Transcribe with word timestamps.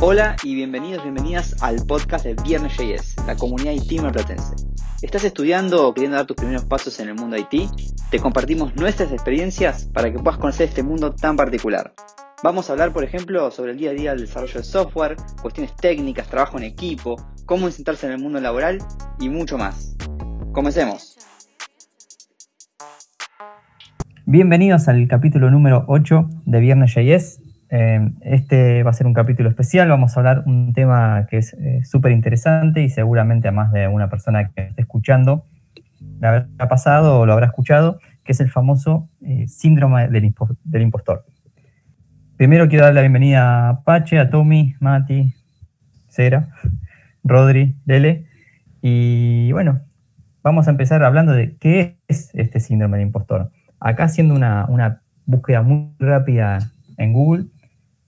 Hola 0.00 0.36
y 0.42 0.54
bienvenidos, 0.54 1.02
bienvenidas 1.02 1.62
al 1.62 1.84
podcast 1.86 2.24
de 2.24 2.34
Viernes 2.34 2.72
JS, 2.78 3.16
la 3.26 3.36
comunidad 3.36 3.72
IT 3.72 4.00
marplatense. 4.00 4.54
¿Estás 5.02 5.24
estudiando 5.24 5.86
o 5.86 5.92
queriendo 5.92 6.16
dar 6.16 6.26
tus 6.26 6.36
primeros 6.36 6.64
pasos 6.64 6.98
en 7.00 7.08
el 7.08 7.14
mundo 7.14 7.36
IT? 7.36 7.70
Te 8.10 8.18
compartimos 8.20 8.74
nuestras 8.76 9.12
experiencias 9.12 9.86
para 9.92 10.10
que 10.10 10.18
puedas 10.18 10.40
conocer 10.40 10.68
este 10.68 10.82
mundo 10.82 11.14
tan 11.14 11.36
particular. 11.36 11.92
Vamos 12.44 12.68
a 12.68 12.72
hablar, 12.72 12.92
por 12.92 13.04
ejemplo, 13.04 13.52
sobre 13.52 13.70
el 13.70 13.78
día 13.78 13.90
a 13.90 13.94
día 13.94 14.10
del 14.10 14.22
desarrollo 14.22 14.54
de 14.54 14.64
software, 14.64 15.16
cuestiones 15.40 15.76
técnicas, 15.76 16.26
trabajo 16.26 16.58
en 16.58 16.64
equipo, 16.64 17.14
cómo 17.46 17.68
insertarse 17.68 18.06
en 18.06 18.14
el 18.14 18.18
mundo 18.18 18.40
laboral 18.40 18.78
y 19.20 19.28
mucho 19.28 19.56
más. 19.56 19.96
Comencemos. 20.50 21.16
Bienvenidos 24.26 24.88
al 24.88 25.06
capítulo 25.06 25.52
número 25.52 25.84
8 25.86 26.30
de 26.46 26.60
Viernes 26.60 26.92
JS. 26.92 27.40
Eh, 27.70 28.10
este 28.22 28.82
va 28.82 28.90
a 28.90 28.94
ser 28.94 29.06
un 29.06 29.14
capítulo 29.14 29.48
especial, 29.48 29.88
vamos 29.88 30.16
a 30.16 30.20
hablar 30.20 30.42
un 30.44 30.72
tema 30.72 31.28
que 31.30 31.38
es 31.38 31.54
eh, 31.54 31.82
súper 31.84 32.10
interesante 32.10 32.82
y 32.82 32.90
seguramente 32.90 33.46
a 33.46 33.52
más 33.52 33.70
de 33.70 33.86
una 33.86 34.10
persona 34.10 34.50
que 34.50 34.66
esté 34.66 34.82
escuchando 34.82 35.44
le 36.20 36.28
habrá 36.28 36.68
pasado 36.68 37.20
o 37.20 37.26
lo 37.26 37.32
habrá 37.32 37.46
escuchado, 37.46 37.98
que 38.24 38.32
es 38.32 38.40
el 38.40 38.50
famoso 38.50 39.08
eh, 39.22 39.46
síndrome 39.48 40.08
del, 40.08 40.24
impostor. 40.82 41.24
Primero 42.36 42.68
quiero 42.68 42.86
dar 42.86 42.94
la 42.94 43.02
bienvenida 43.02 43.68
a 43.68 43.80
Pache, 43.84 44.18
a 44.18 44.30
Tommy, 44.30 44.74
Mati, 44.80 45.34
Cera, 46.08 46.48
Rodri, 47.22 47.76
Lele. 47.84 48.26
Y 48.80 49.52
bueno, 49.52 49.82
vamos 50.42 50.66
a 50.66 50.70
empezar 50.70 51.04
hablando 51.04 51.32
de 51.32 51.56
qué 51.58 51.96
es 52.08 52.30
este 52.34 52.58
síndrome 52.58 52.96
del 52.96 53.06
impostor. 53.06 53.52
Acá 53.78 54.04
haciendo 54.04 54.34
una, 54.34 54.66
una 54.66 55.02
búsqueda 55.26 55.62
muy 55.62 55.94
rápida 55.98 56.58
en 56.96 57.12
Google, 57.12 57.46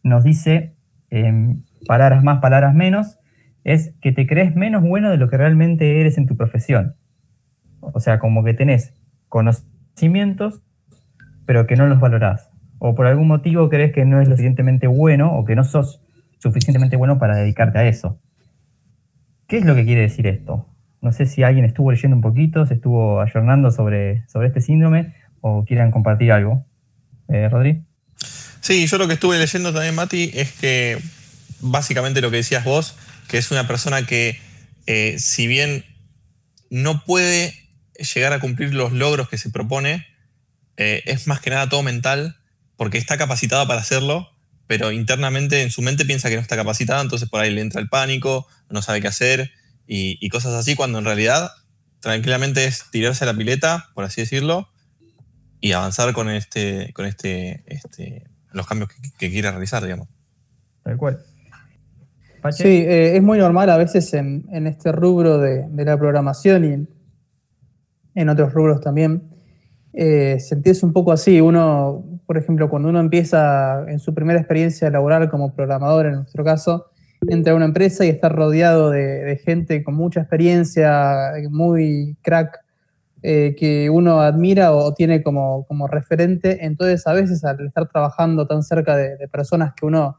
nos 0.03 0.25
dice, 0.25 0.75
em, 1.11 1.63
palabras 1.87 2.25
más, 2.25 2.41
palabras 2.41 2.75
menos, 2.75 3.19
es 3.63 3.95
que 4.01 4.11
te 4.11 4.27
crees 4.27 4.57
menos 4.57 4.83
bueno 4.83 5.11
de 5.11 5.19
lo 5.19 5.29
que 5.29 5.37
realmente 5.37 6.01
eres 6.01 6.19
en 6.19 6.27
tu 6.27 6.37
profesión. 6.37 6.97
O 7.81 8.01
sea, 8.01 8.19
como 8.19 8.43
que 8.43 8.55
tenés 8.55 8.95
conocimientos, 9.29 10.63
pero 11.47 11.67
que 11.67 11.77
no 11.77 11.87
los 11.87 12.01
valorás. 12.01 12.54
O 12.87 12.95
por 12.95 13.07
algún 13.07 13.29
motivo 13.29 13.71
crees 13.71 13.95
que 13.95 14.05
no 14.05 14.21
es 14.21 14.29
lo 14.29 14.35
suficientemente 14.35 14.87
bueno 14.87 15.35
o 15.39 15.47
que 15.47 15.57
no 15.57 15.65
sos 15.65 16.03
suficientemente 16.37 16.99
bueno 16.99 17.19
para 17.19 17.35
dedicarte 17.35 17.79
a 17.79 17.89
eso. 17.89 18.21
¿Qué 19.49 19.57
es 19.57 19.65
lo 19.65 19.75
que 19.75 19.87
quiere 19.87 20.03
decir 20.03 20.27
esto? 20.27 20.69
No 21.01 21.11
sé 21.11 21.25
si 21.25 21.43
alguien 21.43 21.65
estuvo 21.65 21.91
leyendo 21.91 22.15
un 22.15 22.21
poquito, 22.21 22.67
se 22.67 22.75
estuvo 22.75 23.23
ayornando 23.23 23.71
sobre, 23.71 24.29
sobre 24.29 24.49
este 24.49 24.61
síndrome 24.61 25.15
o 25.41 25.65
quieran 25.65 25.91
compartir 25.93 26.31
algo. 26.31 26.67
Eh, 27.29 27.49
Rodri. 27.49 27.83
Sí, 28.61 28.87
yo 28.87 28.99
lo 28.99 29.09
que 29.09 29.15
estuve 29.15 29.39
leyendo 29.39 29.73
también, 29.73 29.95
Mati, 29.95 30.31
es 30.35 30.53
que 30.53 30.99
básicamente 31.63 32.21
lo 32.21 32.31
que 32.31 32.37
decías 32.37 32.65
vos, 32.65 32.99
que 33.29 33.39
es 33.39 33.51
una 33.51 33.67
persona 33.67 34.05
que 34.05 34.39
eh, 34.87 35.15
si 35.19 35.47
bien 35.47 35.87
no 36.69 37.03
puede 37.03 37.55
llegar 38.15 38.35
a 38.35 38.41
cumplir 38.41 38.75
los 38.75 38.93
logros 38.93 39.31
que 39.31 39.39
se 39.39 39.49
propone, 39.49 40.07
eh, 40.77 41.03
es 41.07 41.27
más 41.27 41.41
que 41.41 41.49
nada 41.49 41.71
todo 41.71 41.83
mental, 41.83 42.37
porque 42.77 42.99
está 42.99 43.17
capacitada 43.17 43.67
para 43.67 43.81
hacerlo, 43.81 44.29
pero 44.67 44.93
internamente 44.93 45.63
en 45.63 45.71
su 45.71 45.83
mente 45.83 46.05
piensa 46.05 46.29
que 46.29 46.37
no 46.37 46.43
está 46.43 46.57
capacitada, 46.57 47.03
entonces 47.03 47.29
por 47.29 47.41
ahí 47.41 47.51
le 47.53 47.61
entra 47.61 47.81
el 47.81 47.89
pánico, 47.89 48.47
no 48.71 48.83
sabe 48.83 49.01
qué 49.01 49.09
hacer 49.09 49.51
y, 49.87 50.29
cosas 50.31 50.55
así, 50.55 50.75
cuando 50.75 50.99
en 50.99 51.05
realidad 51.05 51.51
tranquilamente 52.01 52.65
es 52.65 52.91
tirarse 52.91 53.25
a 53.25 53.27
la 53.27 53.35
pileta, 53.35 53.91
por 53.95 54.05
así 54.05 54.23
decirlo, 54.23 54.69
y 55.61 55.73
avanzar 55.73 56.13
con 56.13 56.31
este, 56.31 56.93
con 56.93 57.07
este, 57.07 57.63
este 57.67 58.25
los 58.53 58.67
cambios 58.67 58.91
que, 59.19 59.31
quiera 59.31 59.51
realizar, 59.51 59.83
digamos. 59.83 60.09
Tal 60.83 60.97
cual. 60.97 61.21
Sí, 62.51 62.69
eh, 62.69 63.17
es 63.17 63.23
muy 63.23 63.39
normal 63.39 63.71
a 63.71 63.77
veces 63.79 64.13
en, 64.13 64.67
este 64.67 64.93
rubro 64.93 65.39
de, 65.39 65.67
la 65.85 65.99
programación 65.99 66.65
y 66.65 68.21
en, 68.21 68.29
otros 68.29 68.53
rubros 68.53 68.81
también 68.83 69.23
eh, 69.95 70.39
sentirse 70.41 70.85
un 70.85 70.93
poco 70.93 71.11
así. 71.11 71.41
Uno, 71.41 72.14
por 72.27 72.39
ejemplo, 72.39 72.69
cuando 72.69 72.89
uno 72.89 73.01
empieza 73.01 73.85
en 73.89 73.99
su 73.99 74.15
primera 74.15 74.39
experiencia 74.39 74.91
laboral 74.91 75.31
como 75.31 75.55
programador, 75.55 76.07
en 76.07 76.15
nuestro 76.17 76.45
caso, 76.45 76.87
entra 77.29 77.53
a 77.53 77.57
una 77.57 77.65
empresa 77.65 78.05
y 78.05 78.09
está 78.09 78.29
rodeado 78.29 78.91
de 78.91 79.41
gente 79.45 79.83
con 79.83 79.95
mucha 79.95 80.21
experiencia, 80.21 81.33
muy 81.51 82.17
crack 82.23 82.65
eh, 83.27 83.57
que 83.59 83.89
uno 83.89 84.21
admira 84.21 84.73
o 84.75 84.93
tiene 84.93 85.23
como, 85.23 85.65
referente. 85.91 86.67
Entonces, 86.67 87.07
a 87.07 87.15
veces 87.15 87.43
al 87.43 87.59
estar 87.65 87.89
trabajando 87.89 88.47
tan 88.47 88.63
cerca 88.63 88.95
de, 88.97 89.17
personas 89.29 89.73
que 89.75 89.87
uno, 89.87 90.19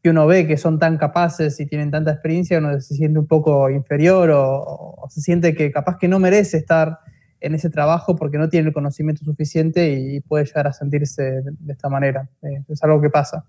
que 0.00 0.10
uno 0.10 0.28
ve 0.28 0.46
que 0.46 0.56
son 0.56 0.78
tan 0.78 0.96
capaces 0.96 1.58
y 1.58 1.66
tienen 1.66 1.90
tanta 1.90 2.12
experiencia, 2.12 2.58
uno 2.58 2.80
se 2.80 2.94
siente 2.94 3.18
un 3.18 3.26
poco 3.26 3.68
inferior 3.68 4.30
o, 4.32 5.04
se 5.08 5.22
siente 5.22 5.56
que 5.56 5.72
capaz 5.72 5.98
que 5.98 6.06
no 6.06 6.20
merece 6.20 6.58
estar 6.58 7.00
en 7.40 7.54
ese 7.54 7.70
trabajo 7.70 8.16
porque 8.16 8.38
no 8.38 8.48
tiene 8.48 8.68
el 8.68 8.74
conocimiento 8.74 9.24
suficiente 9.24 9.92
y 9.92 10.20
puede 10.20 10.44
llegar 10.44 10.66
a 10.66 10.72
sentirse 10.72 11.22
de, 11.22 11.72
esta 11.72 11.88
manera. 11.88 12.28
Eh, 12.42 12.62
es 12.68 12.82
algo 12.82 13.00
que 13.00 13.10
pasa. 13.10 13.44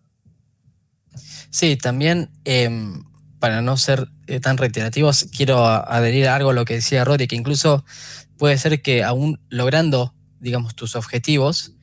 Sí, 1.50 1.78
también 1.78 2.30
em, 2.46 3.04
para 3.40 3.62
no 3.62 3.78
ser 3.78 4.08
eh, 4.28 4.40
tan 4.40 4.58
reiterativos, 4.58 5.28
quiero 5.36 5.66
adherir 5.66 6.28
a 6.28 6.36
algo 6.36 6.52
a 6.52 6.54
lo 6.54 6.66
que 6.66 6.76
decía 6.76 7.06
Rory, 7.06 7.28
que 7.28 7.36
incluso 7.36 7.86
puede 8.38 8.58
ser 8.58 8.82
que 8.82 9.04
aún 9.04 9.40
logrando, 9.50 10.14
digamos, 10.40 10.76
tus 10.76 10.96
objetivos, 10.96 11.77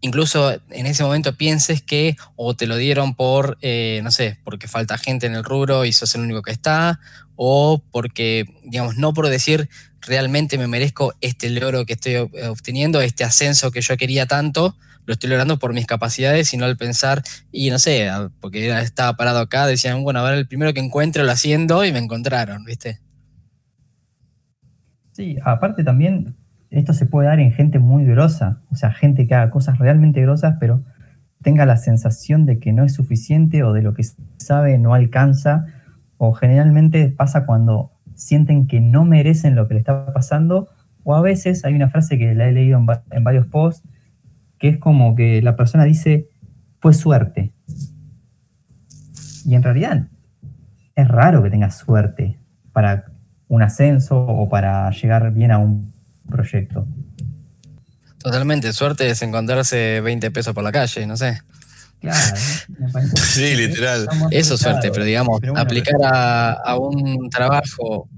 incluso 0.00 0.52
en 0.70 0.86
ese 0.86 1.02
momento 1.02 1.34
pienses 1.36 1.82
que 1.82 2.16
o 2.36 2.54
te 2.54 2.66
lo 2.66 2.76
dieron 2.76 3.14
por, 3.14 3.58
eh, 3.60 4.00
no 4.02 4.10
sé, 4.10 4.38
porque 4.44 4.68
falta 4.68 4.98
gente 4.98 5.26
en 5.26 5.34
el 5.34 5.44
rubro 5.44 5.84
y 5.84 5.92
sos 5.92 6.14
el 6.14 6.22
único 6.22 6.42
que 6.42 6.52
está, 6.52 7.00
o 7.34 7.82
porque, 7.90 8.46
digamos, 8.64 8.96
no 8.96 9.12
por 9.12 9.28
decir 9.28 9.68
realmente 10.00 10.58
me 10.58 10.68
merezco 10.68 11.14
este 11.20 11.50
logro 11.50 11.84
que 11.84 11.94
estoy 11.94 12.16
obteniendo, 12.16 13.00
este 13.00 13.24
ascenso 13.24 13.70
que 13.70 13.80
yo 13.80 13.96
quería 13.96 14.26
tanto, 14.26 14.76
lo 15.04 15.12
estoy 15.14 15.30
logrando 15.30 15.58
por 15.58 15.72
mis 15.72 15.86
capacidades, 15.86 16.48
sino 16.48 16.64
al 16.64 16.76
pensar, 16.76 17.22
y 17.52 17.70
no 17.70 17.78
sé, 17.78 18.08
porque 18.40 18.68
estaba 18.80 19.16
parado 19.16 19.40
acá, 19.40 19.66
decían, 19.66 20.02
bueno, 20.02 20.20
a 20.20 20.22
ver, 20.24 20.34
el 20.38 20.48
primero 20.48 20.72
que 20.74 20.80
encuentro 20.80 21.24
lo 21.24 21.32
haciendo 21.32 21.84
y 21.84 21.92
me 21.92 21.98
encontraron, 21.98 22.64
¿viste? 22.64 23.00
Sí, 25.12 25.36
aparte 25.44 25.82
también 25.82 26.36
esto 26.78 26.92
se 26.92 27.06
puede 27.06 27.28
dar 27.28 27.40
en 27.40 27.52
gente 27.52 27.78
muy 27.78 28.04
grosa, 28.04 28.60
o 28.70 28.74
sea, 28.74 28.92
gente 28.92 29.26
que 29.26 29.34
haga 29.34 29.50
cosas 29.50 29.78
realmente 29.78 30.20
grosas, 30.20 30.56
pero 30.60 30.82
tenga 31.42 31.64
la 31.64 31.76
sensación 31.76 32.44
de 32.44 32.58
que 32.58 32.72
no 32.72 32.84
es 32.84 32.92
suficiente 32.92 33.62
o 33.62 33.72
de 33.72 33.82
lo 33.82 33.94
que 33.94 34.04
sabe 34.36 34.78
no 34.78 34.94
alcanza, 34.94 35.66
o 36.18 36.32
generalmente 36.32 37.08
pasa 37.08 37.46
cuando 37.46 37.92
sienten 38.14 38.66
que 38.66 38.80
no 38.80 39.04
merecen 39.04 39.54
lo 39.54 39.68
que 39.68 39.74
le 39.74 39.80
está 39.80 40.12
pasando, 40.12 40.68
o 41.02 41.14
a 41.14 41.22
veces 41.22 41.64
hay 41.64 41.74
una 41.74 41.88
frase 41.88 42.18
que 42.18 42.34
la 42.34 42.48
he 42.48 42.52
leído 42.52 42.78
en, 43.10 43.24
varios 43.24 43.46
posts, 43.46 43.88
que 44.58 44.68
es 44.68 44.78
como 44.78 45.14
que 45.14 45.40
la 45.40 45.56
persona 45.56 45.84
dice, 45.84 46.28
fue 46.80 46.92
suerte. 46.92 47.52
Y 49.44 49.54
en 49.54 49.62
realidad 49.62 50.08
es 50.94 51.08
raro 51.08 51.42
que 51.42 51.50
tengas 51.50 51.78
suerte 51.78 52.36
para 52.72 53.04
un 53.48 53.62
ascenso 53.62 54.26
o 54.26 54.48
para 54.48 54.90
llegar 54.90 55.32
bien 55.32 55.52
a 55.52 55.58
un 55.58 55.95
proyecto. 56.26 56.86
Totalmente, 58.18 58.72
suerte 58.72 59.08
es 59.08 59.22
encontrarse 59.22 60.00
20 60.00 60.30
pesos 60.30 60.54
por 60.54 60.64
la 60.64 60.72
calle, 60.72 61.06
no 61.06 61.16
sé. 61.16 61.40
Claro, 62.00 62.36
sí, 63.16 63.54
literal. 63.54 64.08
Eso 64.30 64.54
es 64.54 64.60
suerte, 64.60 64.90
pero 64.90 65.04
digamos, 65.04 65.40
aplicar 65.54 65.94
a, 66.02 66.76
un 66.78 67.30
trabajo, 67.30 68.08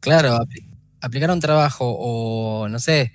claro, 0.00 0.38
aplicar 1.00 1.30
a 1.30 1.32
un 1.32 1.40
trabajo 1.40 1.96
o, 1.98 2.68
no 2.68 2.78
sé, 2.78 3.12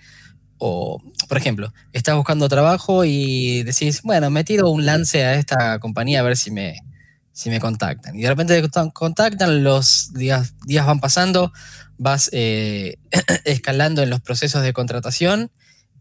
o, 0.58 1.00
por 1.28 1.38
ejemplo, 1.38 1.74
estás 1.94 2.16
buscando 2.16 2.50
trabajo 2.50 3.06
y 3.06 3.64
decís, 3.64 4.02
bueno, 4.04 4.30
me 4.30 4.44
tiro 4.44 4.70
un 4.70 4.86
lance 4.86 5.24
a 5.24 5.36
esta 5.36 5.80
compañía 5.80 6.20
a 6.20 6.24
ver 6.24 6.38
si 6.38 6.52
me, 6.52 6.76
si 7.34 7.50
me 7.50 7.60
contactan. 7.60 8.16
Y 8.16 8.24
de 8.24 8.30
repente 8.30 8.62
te 8.62 8.92
contactan, 8.94 9.64
los 9.64 10.14
días, 10.14 10.54
días 10.66 10.86
van 10.86 11.00
pasando, 11.00 11.52
vas 11.98 12.30
eh, 12.34 12.98
escalando 13.46 14.02
en 14.02 14.10
los 14.10 14.22
procesos 14.22 14.64
de 14.64 14.74
contratación 14.74 15.52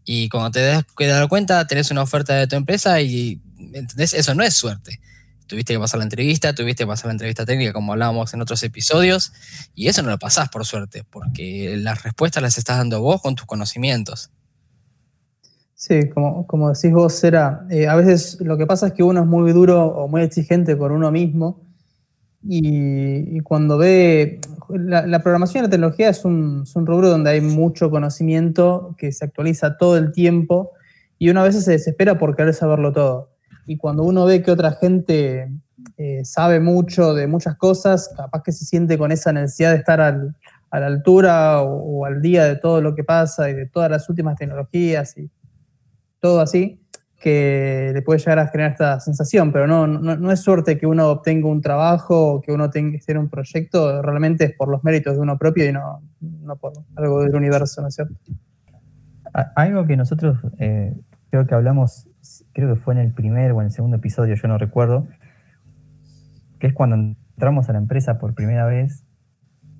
y 0.03 0.29
cuando 0.29 0.51
te 0.51 0.61
das, 0.61 0.85
cuenta 1.29 1.65
tenés 1.67 1.91
una 1.91 2.01
oferta 2.01 2.35
de 2.35 2.47
tu 2.47 2.55
empresa 2.55 3.01
y, 3.01 3.39
¿entendés? 3.73 4.13
Eso 4.13 4.33
no 4.33 4.43
es 4.43 4.55
suerte. 4.55 4.99
Tuviste 5.45 5.73
que 5.73 5.79
pasar 5.79 5.99
la 5.99 6.05
entrevista, 6.05 6.55
tuviste 6.55 6.83
que 6.83 6.87
pasar 6.87 7.07
la 7.07 7.11
entrevista 7.11 7.45
técnica 7.45 7.73
como 7.73 7.91
hablábamos 7.91 8.33
en 8.33 8.41
otros 8.41 8.63
episodios 8.63 9.33
y 9.75 9.87
eso 9.87 10.01
no 10.01 10.09
lo 10.09 10.17
pasás 10.17 10.49
por 10.49 10.65
suerte, 10.65 11.03
porque 11.03 11.75
las 11.77 12.03
respuestas 12.03 12.41
las 12.41 12.57
estás 12.57 12.77
dando 12.77 13.01
vos 13.01 13.21
con 13.21 13.35
tus 13.35 13.45
conocimientos. 13.45 14.31
Sí, 15.81 16.09
como, 16.09 16.45
como 16.45 16.71
decís 16.71 16.91
vos, 16.93 17.11
Sera, 17.13 17.65
eh, 17.71 17.87
a 17.87 17.95
veces 17.95 18.39
lo 18.39 18.55
que 18.55 18.67
pasa 18.67 18.85
es 18.85 18.93
que 18.93 19.01
uno 19.01 19.21
es 19.21 19.25
muy 19.25 19.51
duro 19.51 19.83
o 19.87 20.07
muy 20.07 20.21
exigente 20.21 20.77
con 20.77 20.91
uno 20.91 21.11
mismo 21.11 21.59
y, 22.43 23.39
cuando 23.39 23.79
ve, 23.79 24.39
la, 24.69 25.23
programación 25.23 25.63
y 25.63 25.65
la 25.65 25.71
tecnología 25.71 26.09
es 26.09 26.23
un, 26.23 26.65
rubro 26.75 27.09
donde 27.09 27.31
hay 27.31 27.41
mucho 27.41 27.89
conocimiento 27.89 28.93
que 28.95 29.11
se 29.11 29.25
actualiza 29.25 29.75
todo 29.77 29.97
el 29.97 30.11
tiempo 30.11 30.69
y 31.17 31.29
uno 31.29 31.39
a 31.39 31.45
veces 31.45 31.65
se 31.65 31.71
desespera 31.71 32.19
por 32.19 32.35
querer 32.35 32.53
saberlo 32.53 32.93
todo. 32.93 33.31
Y 33.65 33.77
cuando 33.77 34.03
uno 34.03 34.25
ve 34.25 34.43
que 34.43 34.51
otra 34.51 34.73
gente 34.73 35.51
eh, 35.97 36.21
sabe 36.23 36.59
mucho 36.59 37.15
de 37.15 37.25
muchas 37.25 37.55
cosas, 37.55 38.13
capaz 38.15 38.43
que 38.43 38.51
se 38.51 38.65
siente 38.65 38.99
con 38.99 39.11
esa 39.11 39.33
necesidad 39.33 39.71
de 39.71 39.77
estar 39.77 39.99
a 39.99 40.79
la 40.79 40.85
altura 40.85 41.63
o, 41.63 42.05
al 42.05 42.21
día 42.21 42.45
de 42.45 42.57
todo 42.57 42.81
lo 42.81 42.93
que 42.93 43.03
pasa 43.03 43.49
y 43.49 43.55
de 43.55 43.65
todas 43.65 43.89
las 43.89 44.07
últimas 44.09 44.35
tecnologías 44.35 45.17
y 45.17 45.27
todo 46.21 46.39
así, 46.39 46.79
que 47.19 47.91
le 47.93 48.01
puede 48.01 48.19
llegar 48.19 48.39
a 48.39 48.47
generar 48.47 48.71
esta 48.71 48.99
sensación, 48.99 49.51
pero 49.51 49.67
no, 49.67 49.85
no, 49.85 50.31
es 50.31 50.39
suerte 50.39 50.77
que 50.79 50.87
uno 50.87 51.07
obtenga 51.09 51.47
un 51.47 51.61
trabajo 51.61 52.33
o 52.33 52.41
que 52.41 52.51
uno 52.51 52.71
tenga 52.71 52.91
que 52.91 52.97
hacer 52.97 53.17
un 53.17 53.29
proyecto, 53.29 54.01
realmente 54.01 54.45
es 54.45 54.53
por 54.53 54.69
los 54.69 54.83
méritos 54.83 55.15
de 55.15 55.19
uno 55.19 55.37
propio 55.37 55.69
y 55.69 55.71
no, 55.71 56.01
no 56.19 56.55
por 56.55 56.73
algo 56.95 57.21
del 57.21 57.35
universo, 57.35 57.81
¿no 57.81 57.89
es 57.89 57.95
cierto? 57.95 58.15
Algo 59.55 59.85
que 59.85 59.95
nosotros 59.97 60.39
eh, 60.57 60.95
creo 61.29 61.45
que 61.45 61.53
hablamos, 61.53 62.07
creo 62.53 62.73
que 62.73 62.79
fue 62.79 62.95
en 62.95 63.01
el 63.01 63.13
primer 63.13 63.51
o 63.51 63.61
en 63.61 63.67
el 63.67 63.71
segundo 63.71 63.97
episodio, 63.97 64.35
yo 64.35 64.47
no 64.47 64.57
recuerdo, 64.57 65.07
que 66.57 66.67
es 66.67 66.73
cuando 66.73 66.95
entramos 66.95 67.69
a 67.69 67.73
la 67.73 67.79
empresa 67.79 68.17
por 68.17 68.33
primera 68.33 68.65
vez 68.65 69.03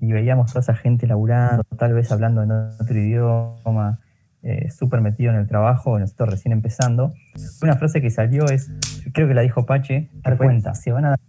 y 0.00 0.12
veíamos 0.12 0.50
toda 0.50 0.60
esa 0.60 0.74
gente 0.74 1.08
laburando, 1.08 1.64
tal 1.76 1.92
vez 1.92 2.12
hablando 2.12 2.42
en 2.42 2.52
otro 2.52 2.98
idioma, 2.98 3.98
eh, 4.44 4.70
súper 4.76 5.00
metido 5.00 5.30
en 5.30 5.38
el 5.38 5.46
trabajo, 5.46 5.98
nosotros 6.00 6.30
recién 6.30 6.52
empezando. 6.52 7.14
Una 7.62 7.76
frase 7.76 8.00
que 8.00 8.10
salió 8.10 8.46
es, 8.46 8.70
creo 9.12 9.28
que 9.28 9.34
la 9.34 9.42
dijo 9.42 9.66
Pache, 9.66 10.10
dar 10.14 10.36
cuenta, 10.36 10.74
se 10.74 10.90
van 10.90 11.04
a 11.04 11.08
dar, 11.10 11.20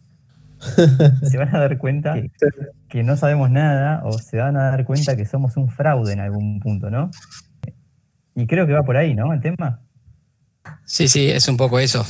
se 1.29 1.37
van 1.37 1.55
a 1.55 1.59
dar 1.59 1.77
cuenta 1.77 2.15
que, 2.89 3.03
no 3.03 3.15
sabemos 3.15 3.51
nada 3.51 4.01
o 4.03 4.17
se 4.17 4.37
van 4.37 4.57
a 4.57 4.71
dar 4.71 4.83
cuenta 4.85 5.15
que 5.15 5.25
somos 5.25 5.57
un 5.57 5.69
fraude 5.69 6.13
en 6.13 6.21
algún 6.21 6.59
punto, 6.59 6.89
¿no? 6.89 7.11
Y 8.33 8.47
creo 8.47 8.65
que 8.65 8.73
va 8.73 8.81
por 8.81 8.97
ahí, 8.97 9.13
¿no? 9.13 9.31
El 9.31 9.41
tema. 9.41 9.81
Sí, 10.85 11.07
sí, 11.07 11.29
es 11.29 11.47
un 11.47 11.57
poco 11.57 11.79
eso. 11.79 12.03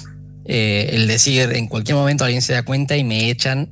Eh, 0.46 0.92
el 0.94 1.08
decir, 1.08 1.52
en 1.52 1.68
cualquier 1.68 1.98
momento 1.98 2.24
alguien 2.24 2.42
se 2.42 2.54
da 2.54 2.64
cuenta 2.64 2.96
y 2.96 3.04
me 3.04 3.30
echan 3.30 3.70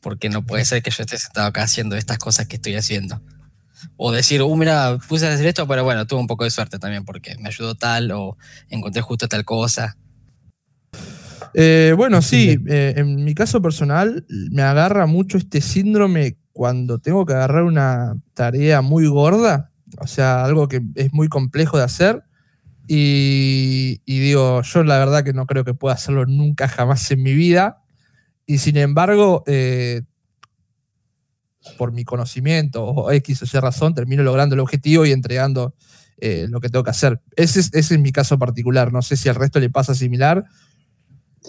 porque 0.00 0.28
no 0.28 0.44
puede 0.44 0.64
ser 0.64 0.82
que 0.82 0.90
yo 0.90 1.04
esté 1.04 1.18
sentado 1.18 1.46
acá 1.46 1.62
haciendo 1.62 1.94
estas 1.94 2.18
cosas 2.18 2.46
que 2.46 2.56
estoy 2.56 2.74
haciendo 2.74 3.22
o 3.96 4.12
decir, 4.12 4.42
uh, 4.42 4.56
mira, 4.56 4.98
puse 5.08 5.26
a 5.26 5.32
hacer 5.32 5.46
esto, 5.46 5.66
pero 5.66 5.84
bueno, 5.84 6.06
tuve 6.06 6.20
un 6.20 6.26
poco 6.26 6.44
de 6.44 6.50
suerte 6.50 6.78
también 6.78 7.04
porque 7.04 7.36
me 7.38 7.48
ayudó 7.48 7.74
tal 7.74 8.10
o 8.12 8.36
encontré 8.68 9.02
justo 9.02 9.28
tal 9.28 9.44
cosa. 9.44 9.96
Eh, 11.54 11.94
bueno, 11.96 12.20
sí, 12.20 12.58
eh, 12.68 12.94
en 12.96 13.24
mi 13.24 13.34
caso 13.34 13.62
personal 13.62 14.26
me 14.28 14.62
agarra 14.62 15.06
mucho 15.06 15.38
este 15.38 15.60
síndrome 15.60 16.36
cuando 16.52 16.98
tengo 16.98 17.24
que 17.24 17.34
agarrar 17.34 17.64
una 17.64 18.16
tarea 18.34 18.80
muy 18.80 19.06
gorda, 19.06 19.70
o 19.98 20.06
sea, 20.06 20.44
algo 20.44 20.66
que 20.68 20.80
es 20.96 21.12
muy 21.12 21.28
complejo 21.28 21.78
de 21.78 21.84
hacer. 21.84 22.24
Y, 22.86 24.00
digo, 24.06 24.62
yo 24.62 24.84
la 24.84 24.98
verdad 24.98 25.24
que 25.24 25.32
no 25.32 25.46
creo 25.46 25.64
que 25.64 25.74
pueda 25.74 25.94
hacerlo 25.94 26.26
nunca 26.26 26.68
jamás 26.68 27.10
en 27.10 27.22
mi 27.22 27.34
vida. 27.34 27.82
Y 28.46 28.58
sin 28.58 28.76
embargo, 28.76 29.42
eh, 29.46 30.02
por 31.78 31.92
mi 31.92 32.04
conocimiento 32.04 32.84
o 32.84 33.10
X 33.10 33.42
o 33.42 33.46
Y 33.46 33.60
razón, 33.60 33.94
termino 33.94 34.22
logrando 34.22 34.54
el 34.54 34.60
objetivo 34.60 35.06
y 35.06 35.12
entregando 35.12 35.74
eh, 36.18 36.46
lo 36.48 36.60
que 36.60 36.68
tengo 36.68 36.84
que 36.84 36.90
hacer. 36.90 37.20
Ese 37.36 37.60
es, 37.72 37.98
mi 37.98 38.12
caso 38.12 38.38
particular. 38.38 38.92
No 38.92 39.02
sé 39.02 39.16
si 39.16 39.28
al 39.28 39.34
resto 39.34 39.58
le 39.60 39.70
pasa 39.70 39.94
similar. 39.94 40.44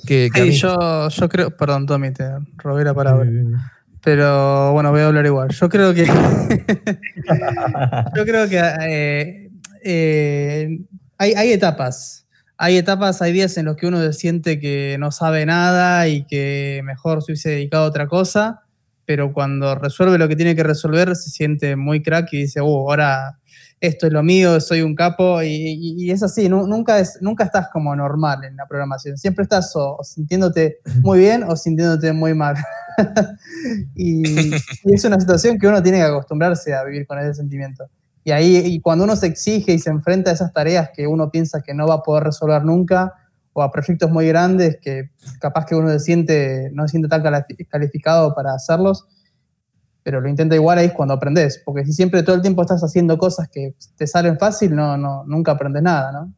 Que, 0.06 0.30
yo, 0.52 1.10
yo 1.10 1.30
creo, 1.30 1.56
perdón, 1.56 1.86
Tommy, 1.86 2.12
te 2.12 2.26
robé 2.58 2.84
la 2.84 2.94
palabra. 2.94 3.30
Pero 4.04 4.74
bueno, 4.74 4.92
voy 4.92 5.02
a 5.02 5.08
hablar 5.08 5.26
igual. 5.26 5.50
Yo 5.50 5.70
creo 5.70 5.94
que. 5.94 6.06
yo 8.16 8.26
creo 8.26 8.50
que 8.50 8.60
eh, 8.60 9.50
eh, 9.84 10.80
hay, 11.18 11.34
hay 11.34 11.52
etapas. 11.52 12.28
Hay 12.58 12.78
etapas, 12.78 13.22
hay 13.22 13.34
días 13.34 13.58
en 13.58 13.66
los 13.66 13.76
que 13.76 13.88
uno 13.88 14.14
siente 14.14 14.60
que 14.60 14.96
no 15.00 15.12
sabe 15.12 15.46
nada 15.46 16.08
y 16.08 16.26
que 16.26 16.82
mejor 16.86 17.22
se 17.22 17.34
hubiese 17.34 17.50
dedicado 17.50 17.84
a 17.84 17.88
otra 17.88 18.08
cosa 18.08 18.65
pero 19.06 19.34
cuando 19.34 19.76
resuelve 19.76 20.18
lo 20.18 20.28
que 20.28 20.36
tiene 20.36 20.56
que 20.56 20.64
resolver 20.64 21.16
se 21.16 21.30
siente 21.30 21.76
muy 21.76 22.02
crack 22.02 22.34
y 22.34 22.38
dice, 22.44 22.60
oh, 22.62 22.90
ahora 22.90 23.40
esto 23.82 24.08
es 24.08 24.14
lo 24.14 24.24
mío, 24.24 24.60
soy 24.60 24.82
un 24.82 24.96
capo, 24.96 25.42
y, 25.44 26.10
es 26.10 26.24
así, 26.24 26.50
nunca, 26.50 27.00
es, 27.00 27.20
nunca 27.22 27.44
estás 27.44 27.68
como 27.72 27.96
normal 27.96 28.44
en 28.44 28.56
la 28.56 28.66
programación, 28.68 29.18
siempre 29.18 29.44
estás 29.44 29.72
o, 29.76 30.00
sintiéndote 30.04 30.80
muy 31.02 31.20
bien 31.20 31.44
o 31.44 31.56
sintiéndote 31.56 32.14
muy 32.14 32.34
mal. 32.34 32.56
y, 33.96 34.24
es 34.86 35.06
una 35.06 35.20
situación 35.20 35.58
que 35.60 35.68
uno 35.68 35.84
tiene 35.84 35.98
que 36.00 36.06
acostumbrarse 36.06 36.74
a 36.74 36.84
vivir 36.84 37.06
con 37.06 37.20
ese 37.20 37.34
sentimiento. 37.34 37.86
Y 38.24 38.32
ahí, 38.32 38.58
y 38.58 38.80
cuando 38.82 39.04
uno 39.04 39.16
se 39.16 39.28
exige 39.28 39.74
y 39.74 39.80
se 39.80 39.92
enfrenta 39.92 40.32
a 40.32 40.34
esas 40.34 40.52
tareas 40.52 40.90
que 40.96 41.06
uno 41.06 41.30
piensa 41.30 41.62
que 41.62 41.76
no 41.76 41.88
va 41.88 41.96
a 41.96 42.02
poder 42.02 42.24
resolver 42.24 42.64
nunca, 42.64 43.14
o 43.58 43.64
a 43.64 43.72
proyectos 43.72 44.12
muy 44.12 44.28
grandes 44.28 44.78
que 44.82 45.12
capaz 45.40 45.66
que 45.66 45.76
uno 45.76 45.90
se 45.90 46.00
siente, 46.02 46.70
no 46.74 46.84
se 46.84 46.92
siente 46.92 47.08
tan 47.08 47.24
calificado 47.70 48.36
para 48.36 48.54
hacerlos, 48.54 49.06
pero 50.04 50.20
lo 50.20 50.28
intenta 50.28 50.56
igual 50.56 50.78
ahí 50.78 50.88
es 50.88 50.92
cuando 50.92 51.14
aprendes, 51.14 51.62
porque 51.64 51.86
si 51.86 51.94
siempre 51.94 52.22
todo 52.22 52.36
el 52.36 52.42
tiempo 52.42 52.64
estás 52.64 52.84
haciendo 52.84 53.18
cosas 53.18 53.48
que 53.48 53.74
te 53.96 54.08
salen 54.08 54.38
fácil, 54.38 54.76
no, 54.76 54.98
no, 54.98 55.24
nunca 55.26 55.54
aprendes 55.54 55.84
nada, 55.84 56.12
¿no? 56.12 56.34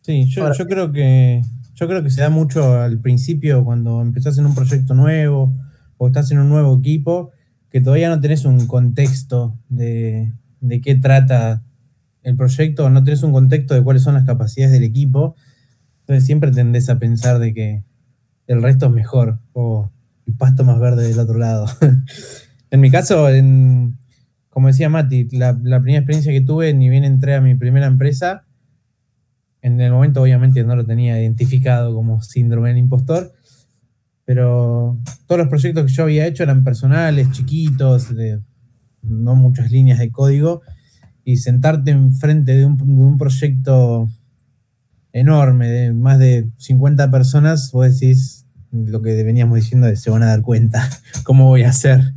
Sí, 0.00 0.24
yo, 0.24 0.50
yo 0.54 0.66
creo 0.66 0.90
que 0.90 1.42
yo 1.74 1.86
creo 1.86 2.02
que 2.02 2.08
se 2.08 2.22
da 2.22 2.30
mucho 2.30 2.80
al 2.80 2.98
principio 2.98 3.62
cuando 3.62 4.00
empezás 4.00 4.38
en 4.38 4.46
un 4.46 4.54
proyecto 4.54 4.94
nuevo 4.94 5.52
o 5.98 6.06
estás 6.06 6.30
en 6.30 6.38
un 6.38 6.48
nuevo 6.48 6.78
equipo, 6.78 7.30
que 7.68 7.82
todavía 7.82 8.08
no 8.08 8.18
tenés 8.20 8.46
un 8.46 8.66
contexto 8.66 9.58
de, 9.68 10.32
de 10.62 10.80
qué 10.80 10.94
trata 10.94 11.62
el 12.22 12.36
proyecto, 12.36 12.88
no 12.88 13.04
tenés 13.04 13.22
un 13.22 13.32
contexto 13.32 13.74
de 13.74 13.82
cuáles 13.82 14.02
son 14.02 14.14
las 14.14 14.24
capacidades 14.24 14.72
del 14.72 14.84
equipo, 14.84 15.36
entonces 16.10 16.26
siempre 16.26 16.50
tendés 16.50 16.90
a 16.90 16.98
pensar 16.98 17.38
de 17.38 17.54
que 17.54 17.84
el 18.48 18.60
resto 18.60 18.86
es 18.86 18.92
mejor 18.92 19.38
o 19.52 19.92
el 20.26 20.34
pasto 20.34 20.64
más 20.64 20.80
verde 20.80 21.06
del 21.06 21.20
otro 21.20 21.38
lado. 21.38 21.66
en 22.72 22.80
mi 22.80 22.90
caso, 22.90 23.28
como 24.48 24.66
decía 24.66 24.88
Mati, 24.88 25.28
la, 25.30 25.54
primera 25.54 25.98
experiencia 25.98 26.32
que 26.32 26.40
tuve, 26.40 26.74
ni 26.74 26.88
bien 26.88 27.04
entré 27.04 27.36
a 27.36 27.40
mi 27.40 27.54
primera 27.54 27.86
empresa, 27.86 28.44
en 29.62 29.80
el 29.80 29.92
momento 29.92 30.20
obviamente 30.20 30.64
no 30.64 30.74
lo 30.74 30.84
tenía 30.84 31.20
identificado 31.20 31.94
como 31.94 32.20
síndrome 32.22 32.70
del 32.70 32.78
impostor, 32.78 33.32
pero 34.24 34.98
todos 35.28 35.38
los 35.38 35.46
proyectos 35.48 35.86
que 35.86 35.92
yo 35.92 36.02
había 36.02 36.26
hecho 36.26 36.42
eran 36.42 36.64
personales, 36.64 37.30
chiquitos, 37.30 38.12
de 38.16 38.40
no 39.02 39.36
muchas 39.36 39.70
líneas 39.70 40.00
de 40.00 40.10
código, 40.10 40.62
y 41.22 41.36
sentarte 41.36 41.92
enfrente 41.92 42.56
de 42.56 42.66
un 42.66 43.16
proyecto 43.16 44.08
enorme, 45.12 45.68
de 45.68 45.92
más 45.92 46.18
de 46.18 46.48
50 46.58 47.10
personas, 47.10 47.70
vos 47.72 47.90
decís 47.90 48.46
lo 48.72 49.02
que 49.02 49.22
veníamos 49.24 49.56
diciendo 49.56 49.94
se 49.96 50.10
van 50.10 50.22
a 50.22 50.26
dar 50.26 50.42
cuenta 50.42 50.88
cómo 51.24 51.46
voy 51.46 51.62
a 51.62 51.70
hacer. 51.70 52.14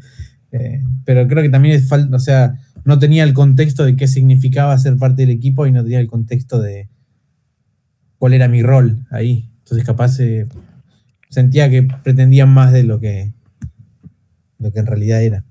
Eh, 0.52 0.84
pero 1.04 1.28
creo 1.28 1.42
que 1.42 1.50
también 1.50 1.76
es 1.76 1.88
falta, 1.88 2.16
o 2.16 2.20
sea, 2.20 2.60
no 2.86 3.00
tenía 3.00 3.24
el 3.24 3.34
contexto 3.34 3.86
de 3.86 3.96
qué 3.96 4.08
significaba 4.08 4.78
ser 4.78 4.98
parte 4.98 5.24
del 5.24 5.32
equipo 5.32 5.66
y 5.66 5.72
no 5.72 5.84
tenía 5.84 6.00
el 6.00 6.08
contexto 6.08 6.62
de 6.62 6.90
cuál 8.20 8.34
era 8.34 8.48
mi 8.48 8.62
rol 8.62 9.06
ahí. 9.10 9.50
Entonces 9.60 9.86
capaz 9.86 10.20
eh, 10.20 10.48
sentía 11.30 11.70
que 11.70 11.84
pretendían 11.84 12.50
más 12.50 12.72
de 12.72 12.84
lo 12.84 13.00
que, 13.00 13.34
lo 14.60 14.72
que 14.72 14.80
en 14.80 14.86
realidad 14.86 15.24
era. 15.24 15.44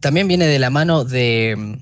También 0.00 0.28
viene 0.28 0.46
de 0.46 0.58
la 0.58 0.70
mano 0.70 1.04
de 1.04 1.80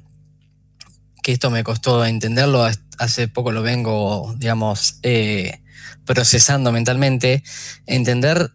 que 1.22 1.32
esto 1.32 1.50
me 1.50 1.64
costó 1.64 2.04
entenderlo 2.04 2.66
hace 2.98 3.28
poco 3.28 3.52
lo 3.52 3.62
vengo, 3.62 4.34
digamos, 4.38 4.98
eh, 5.02 5.62
procesando 6.04 6.72
mentalmente, 6.72 7.42
entender 7.86 8.52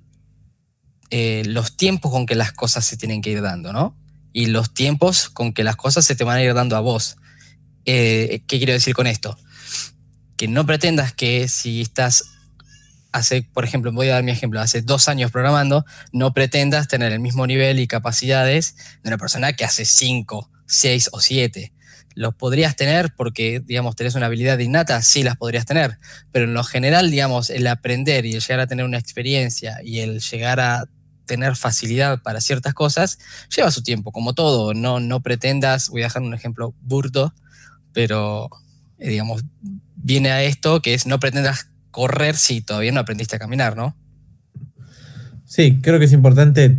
eh, 1.10 1.44
los 1.46 1.78
tiempos 1.78 2.12
con 2.12 2.26
que 2.26 2.36
las 2.36 2.52
cosas 2.52 2.86
se 2.86 2.98
tienen 2.98 3.22
que 3.22 3.32
ir 3.32 3.42
dando, 3.42 3.74
¿no? 3.74 3.98
Y 4.34 4.48
los 4.48 4.74
tiempos 4.74 5.30
con 5.30 5.54
que 5.54 5.64
las 5.64 5.76
cosas 5.76 6.06
se 6.06 6.16
te 6.16 6.24
van 6.24 6.38
a 6.38 6.44
ir 6.44 6.54
dando 6.54 6.76
a 6.76 6.82
vos. 6.82 7.18
Eh, 7.86 8.44
¿Qué 8.48 8.58
quiero 8.58 8.74
decir 8.74 8.94
con 8.94 9.08
esto? 9.08 9.38
Que 10.38 10.48
no 10.48 10.66
pretendas 10.66 11.14
que 11.14 11.48
si 11.48 11.82
estás 11.82 12.26
hace, 13.12 13.44
por 13.44 13.64
ejemplo, 13.64 13.94
voy 13.94 14.10
a 14.10 14.16
dar 14.16 14.24
mi 14.24 14.32
ejemplo, 14.32 14.60
hace 14.60 14.82
dos 14.82 15.08
años 15.08 15.32
programando, 15.32 15.86
no 16.12 16.34
pretendas 16.34 16.90
tener 16.90 17.14
el 17.14 17.22
mismo 17.22 17.48
nivel 17.48 17.80
y 17.80 17.88
capacidades 17.88 18.76
de 19.02 19.10
una 19.10 19.18
persona 19.18 19.54
que 19.54 19.64
hace 19.64 19.86
cinco, 19.86 20.52
seis 20.68 21.10
o 21.14 21.22
siete 21.22 21.75
los 22.16 22.34
podrías 22.34 22.76
tener 22.76 23.14
porque, 23.16 23.62
digamos, 23.64 23.96
tenés 23.96 24.16
una 24.16 24.26
habilidad 24.26 24.58
innata, 24.60 25.02
sí 25.02 25.22
las 25.22 25.38
podrías 25.38 25.66
tener, 25.66 25.98
pero 26.32 26.46
en 26.46 26.54
lo 26.54 26.64
general, 26.64 27.12
digamos, 27.12 27.50
el 27.50 27.68
aprender 27.68 28.26
y 28.26 28.34
el 28.34 28.42
llegar 28.42 28.62
a 28.62 28.68
tener 28.68 28.86
una 28.86 28.98
experiencia 28.98 29.78
y 29.84 30.00
el 30.00 30.22
llegar 30.22 30.60
a 30.60 30.86
tener 31.26 31.56
facilidad 31.56 32.22
para 32.22 32.40
ciertas 32.40 32.74
cosas, 32.74 33.20
lleva 33.56 33.72
su 33.72 33.84
tiempo, 33.84 34.12
como 34.12 34.34
todo, 34.34 34.74
no, 34.74 35.00
no 35.00 35.22
pretendas, 35.22 35.90
voy 35.90 36.02
a 36.02 36.06
dejar 36.06 36.22
un 36.22 36.34
ejemplo 36.34 36.74
burdo, 36.82 37.34
pero, 37.94 38.50
eh, 38.98 39.10
digamos, 39.10 39.44
viene 39.96 40.32
a 40.32 40.44
esto 40.44 40.82
que 40.82 40.94
es 40.94 41.06
no 41.06 41.20
pretendas 41.20 41.68
correr 41.92 42.36
si 42.36 42.62
todavía 42.62 42.92
no 42.92 43.00
aprendiste 43.00 43.36
a 43.36 43.40
caminar, 43.40 43.76
¿no? 43.76 43.96
Sí, 45.46 45.80
creo 45.82 46.00
que 46.00 46.06
es 46.06 46.14
importante 46.14 46.78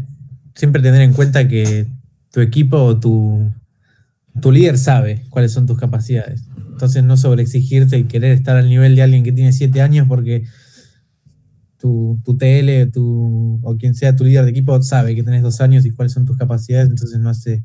siempre 0.54 0.82
tener 0.82 1.00
en 1.02 1.12
cuenta 1.12 1.48
que 1.48 1.86
tu 2.30 2.40
equipo 2.40 2.78
o 2.78 2.98
tu, 2.98 3.50
tu 4.40 4.52
líder 4.52 4.78
sabe 4.78 5.24
cuáles 5.30 5.52
son 5.52 5.66
tus 5.66 5.78
capacidades. 5.78 6.44
Entonces 6.70 7.02
no 7.04 7.16
sobreexigirte 7.16 7.98
y 7.98 8.04
querer 8.04 8.32
estar 8.32 8.56
al 8.56 8.68
nivel 8.68 8.96
de 8.96 9.02
alguien 9.02 9.24
que 9.24 9.32
tiene 9.32 9.52
siete 9.52 9.80
años 9.80 10.06
porque 10.08 10.44
tu, 11.78 12.20
tu 12.24 12.36
TL 12.36 12.90
tu, 12.92 13.60
o 13.62 13.76
quien 13.76 13.94
sea 13.94 14.14
tu 14.16 14.24
líder 14.24 14.44
de 14.44 14.50
equipo 14.50 14.80
sabe 14.82 15.14
que 15.14 15.22
tenés 15.22 15.42
dos 15.42 15.60
años 15.60 15.84
y 15.86 15.90
cuáles 15.90 16.12
son 16.12 16.24
tus 16.24 16.36
capacidades, 16.36 16.88
entonces 16.88 17.18
no 17.18 17.28
hace, 17.28 17.64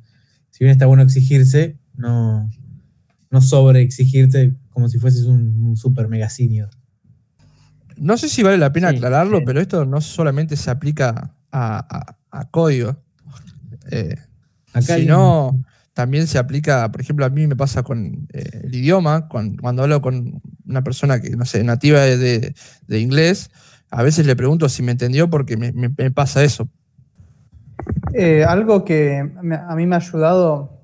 si 0.50 0.64
bien 0.64 0.72
está 0.72 0.86
bueno 0.86 1.04
exigirse, 1.04 1.78
no, 1.96 2.50
no 3.30 3.42
sobreexigirte 3.42 4.56
como 4.70 4.90
si 4.90 5.00
fueses 5.00 5.26
un, 5.26 5.76
super 5.76 6.08
mega 6.08 6.30
senior. 6.30 6.70
No 7.98 8.18
sé 8.18 8.30
si 8.30 8.44
vale 8.44 8.58
la 8.58 8.74
pena 8.74 8.90
aclararlo, 8.90 9.44
pero 9.46 9.62
esto 9.62 9.86
no 9.86 10.02
solamente 10.02 10.56
se 10.56 10.72
aplica 10.72 11.36
a, 11.52 12.18
código. 12.52 12.98
Eh, 13.92 14.16
sino 14.80 15.64
también 16.02 16.26
se 16.26 16.40
aplica, 16.40 16.92
por 16.92 17.00
ejemplo, 17.00 17.26
a 17.26 17.30
mí 17.30 17.46
me 17.46 17.56
pasa 17.56 17.84
con 17.84 18.28
eh, 18.34 18.62
el 18.64 18.74
idioma, 18.74 19.28
cuando, 19.28 19.84
hablo 19.84 20.02
con 20.02 20.42
una 20.68 20.84
persona 20.84 21.22
que, 21.22 21.30
no 21.30 21.46
sé, 21.46 21.64
nativa 21.64 22.00
de, 22.00 22.56
inglés, 22.90 23.52
a 23.92 24.02
veces 24.02 24.26
le 24.26 24.36
pregunto 24.36 24.68
si 24.68 24.82
me 24.82 24.94
entendió 24.94 25.30
porque 25.30 25.58
me, 25.58 25.92
pasa 26.10 26.44
eso. 26.44 26.68
Eh, 28.16 28.44
algo 28.44 28.84
que 28.84 29.20
a 29.20 29.76
mí 29.76 29.86
me 29.86 29.96
ha 29.96 30.00
ayudado, 30.00 30.82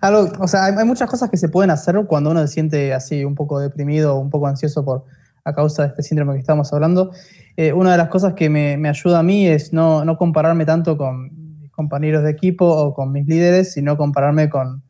algo, 0.00 0.30
o 0.38 0.46
sea, 0.46 0.66
hay, 0.66 0.84
muchas 0.84 1.10
cosas 1.10 1.30
que 1.30 1.36
se 1.36 1.48
pueden 1.48 1.72
hacer 1.72 1.96
cuando 2.06 2.30
uno 2.30 2.40
se 2.42 2.52
siente 2.52 2.94
así 2.94 3.24
un 3.24 3.34
poco 3.34 3.58
deprimido 3.58 4.20
un 4.20 4.30
poco 4.30 4.46
ansioso 4.46 4.84
por, 4.84 5.04
a 5.44 5.52
causa 5.52 5.82
de 5.82 5.88
este 5.88 6.04
síndrome 6.04 6.34
que 6.34 6.40
estamos 6.40 6.72
hablando. 6.72 7.10
Eh, 7.56 7.72
una 7.72 7.90
de 7.90 7.98
las 7.98 8.08
cosas 8.08 8.34
que 8.34 8.48
me, 8.48 8.88
ayuda 8.88 9.18
a 9.18 9.24
mí 9.24 9.48
es 9.48 9.72
no, 9.72 10.04
no 10.04 10.16
compararme 10.16 10.64
tanto 10.64 10.96
con 10.96 11.49
compañeros 11.80 12.22
de 12.24 12.30
equipo 12.30 12.66
o 12.66 12.92
con 12.92 13.10
mis 13.10 13.26
líderes, 13.26 13.72
sino 13.72 13.96
compararme 13.96 14.50
con 14.50 14.82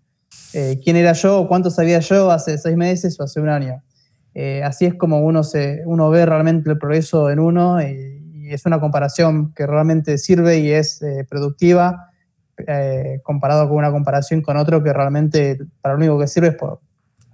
eh, 0.53 0.81
quién 0.83 0.97
era 0.97 1.13
yo 1.13 1.39
o 1.39 1.47
cuánto 1.47 1.71
sabía 1.71 2.01
yo 2.01 2.33
hace 2.33 2.59
seis 2.59 2.77
meses 2.77 3.21
o 3.21 3.23
hace 3.23 3.41
un 3.41 3.49
año. 3.49 3.81
Eh, 4.35 4.61
así 4.65 4.87
es 4.87 4.95
como 4.95 5.21
uno, 5.21 5.45
se, 5.45 5.83
uno 5.87 6.11
ve 6.11 6.27
realmente 6.27 6.69
el 6.69 6.79
progreso 6.79 7.31
en 7.31 7.39
uno 7.39 7.81
y, 7.81 8.19
es 8.51 8.67
una 8.67 8.81
comparación 8.81 9.55
que 9.55 9.65
realmente 9.65 10.19
sirve 10.19 10.59
y 10.59 10.73
es 10.73 11.01
eh, 11.03 11.25
productiva 11.31 12.09
comparado 13.23 13.69
con 13.69 13.79
una 13.79 13.93
comparación 13.93 14.43
con 14.43 14.57
otro 14.57 14.83
que 14.83 14.93
realmente 14.93 15.57
para 15.81 15.95
lo 15.95 15.99
único 15.99 16.19
que 16.19 16.27
sirve 16.27 16.49
es 16.49 16.57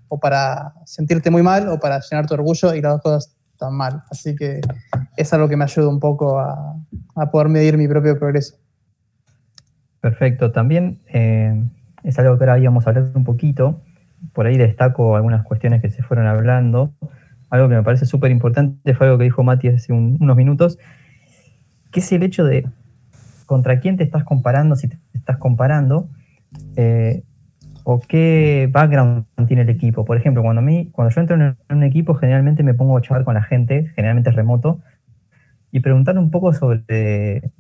o 0.09 0.21
para 0.21 0.75
sentirte 0.85 1.31
muy 1.31 1.43
mal 1.43 1.69
o 1.71 1.81
para 1.81 2.01
llenar 2.01 2.27
tu 2.27 2.35
orgullo 2.35 2.75
y 2.75 2.83
las 2.83 2.93
dos 2.93 3.03
cosas 3.03 3.37
están 3.51 3.73
mal. 3.73 4.05
Así 4.11 4.37
que 4.37 4.61
es 5.17 5.33
algo 5.33 5.49
que 5.49 5.57
me 5.57 5.65
ayuda 5.65 5.89
un 5.89 6.01
poco 6.01 6.39
a 6.39 7.31
poder 7.33 7.49
medir 7.49 7.79
mi 7.79 7.89
propio 7.89 8.19
progreso. 8.19 8.57
Perfecto. 10.07 10.53
También 10.53 11.01
es 12.05 12.17
algo 12.21 12.39
que 12.39 12.45
ahora 12.45 12.61
íbamos 12.61 12.87
a 12.87 12.91
hablar 12.91 13.11
un 13.17 13.25
poquito, 13.25 13.81
por 14.35 14.47
ahí 14.47 14.57
destaco 14.57 15.17
algunas 15.17 15.43
cuestiones 15.43 15.83
que 15.83 15.91
se 15.91 16.05
fueron 16.05 16.29
hablando. 16.29 16.93
Algo 17.51 17.69
que 17.69 17.75
me 17.75 17.83
parece 17.83 18.07
súper 18.07 18.31
importante 18.31 18.95
fue 18.95 19.09
algo 19.09 19.19
que 19.19 19.25
dijo 19.25 19.43
Mati 19.43 19.67
hace 19.67 19.93
unos 19.93 20.37
minutos, 20.37 20.79
que 21.91 21.99
es 21.99 22.13
el 22.13 22.23
hecho 22.23 22.45
de 22.45 22.69
contra 23.47 23.81
quién 23.81 23.97
te 23.97 24.05
estás 24.05 24.23
comparando, 24.23 24.77
si 24.77 24.87
te 24.87 24.97
estás 25.13 25.39
comparando, 25.39 26.09
eh, 26.77 27.23
o 27.83 27.99
qué 27.99 28.69
background 28.71 29.25
tiene 29.49 29.63
el 29.63 29.71
equipo. 29.71 30.05
Por 30.05 30.19
ejemplo, 30.19 30.41
cuando, 30.41 30.61
a 30.61 30.65
mí, 30.65 30.89
cuando 30.93 31.13
yo 31.13 31.21
entro 31.21 31.35
en 31.35 31.57
un 31.69 31.83
equipo, 31.83 32.15
generalmente 32.15 32.63
me 32.63 32.75
pongo 32.75 32.97
a 32.97 33.01
charlar 33.01 33.25
con 33.25 33.35
la 33.35 33.43
gente, 33.43 33.91
generalmente 33.97 34.31
remoto, 34.31 34.79
y 35.73 35.81
preguntar 35.81 36.17
un 36.17 36.31
poco 36.31 36.53
sobre 36.53 37.51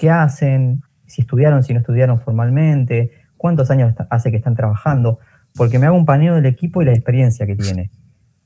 qué 0.00 0.10
hacen, 0.10 0.82
si 1.06 1.22
estudiaron, 1.22 1.62
si 1.62 1.72
no 1.72 1.80
estudiaron 1.80 2.20
formalmente, 2.20 3.12
cuántos 3.36 3.70
años 3.70 3.94
hace 4.10 4.30
que 4.30 4.36
están 4.36 4.54
trabajando, 4.54 5.18
porque 5.54 5.78
me 5.78 5.86
hago 5.86 5.96
un 5.96 6.04
paneo 6.04 6.34
del 6.34 6.46
equipo 6.46 6.82
y 6.82 6.84
la 6.84 6.92
experiencia 6.92 7.46
que 7.46 7.56
tiene. 7.56 7.90